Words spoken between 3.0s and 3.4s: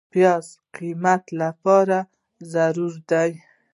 دی